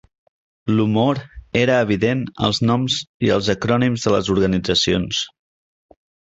[0.77, 1.21] L'humor
[1.61, 2.97] era evident als noms
[3.29, 5.25] i als acrònims de les organitzacions.